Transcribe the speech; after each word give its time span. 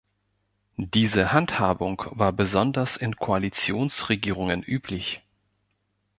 Diese 0.77 1.31
Handhabung 1.31 2.01
war 2.09 2.33
besonders 2.33 2.97
in 2.97 3.17
Koalitionsregierungen 3.17 4.63
üblich. 4.63 5.21